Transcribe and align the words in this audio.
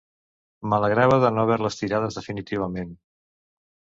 M'alegrava 0.71 1.19
de 1.25 1.31
no 1.35 1.43
haver-les 1.47 1.77
tirades 1.81 2.19
definitivament. 2.21 2.97